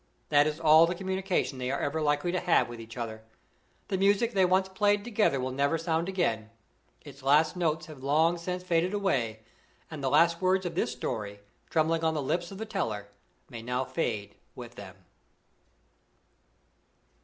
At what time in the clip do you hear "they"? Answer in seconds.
1.59-1.69, 4.33-4.45